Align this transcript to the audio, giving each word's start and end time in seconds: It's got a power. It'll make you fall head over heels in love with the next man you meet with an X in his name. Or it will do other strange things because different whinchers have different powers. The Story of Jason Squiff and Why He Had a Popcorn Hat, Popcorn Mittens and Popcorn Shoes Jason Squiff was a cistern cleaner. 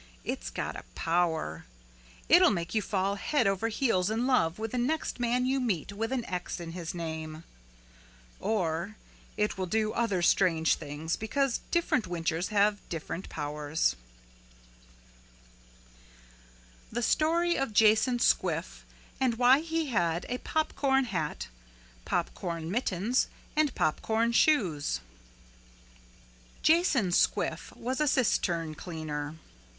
It's 0.23 0.49
got 0.49 0.75
a 0.75 0.81
power. 0.95 1.65
It'll 2.27 2.49
make 2.49 2.73
you 2.73 2.81
fall 2.81 3.17
head 3.17 3.45
over 3.45 3.67
heels 3.67 4.09
in 4.09 4.25
love 4.25 4.57
with 4.57 4.71
the 4.71 4.79
next 4.79 5.19
man 5.19 5.45
you 5.45 5.59
meet 5.59 5.93
with 5.93 6.11
an 6.11 6.25
X 6.25 6.59
in 6.59 6.71
his 6.71 6.95
name. 6.95 7.43
Or 8.39 8.95
it 9.37 9.59
will 9.59 9.67
do 9.67 9.93
other 9.93 10.23
strange 10.23 10.73
things 10.73 11.15
because 11.15 11.59
different 11.69 12.05
whinchers 12.07 12.47
have 12.47 12.79
different 12.89 13.29
powers. 13.29 13.95
The 16.91 17.03
Story 17.03 17.55
of 17.55 17.71
Jason 17.71 18.17
Squiff 18.17 18.81
and 19.19 19.35
Why 19.35 19.59
He 19.59 19.89
Had 19.89 20.25
a 20.29 20.39
Popcorn 20.39 21.03
Hat, 21.03 21.47
Popcorn 22.05 22.71
Mittens 22.71 23.27
and 23.55 23.75
Popcorn 23.75 24.31
Shoes 24.31 24.99
Jason 26.63 27.11
Squiff 27.11 27.71
was 27.77 28.01
a 28.01 28.07
cistern 28.07 28.73
cleaner. 28.73 29.35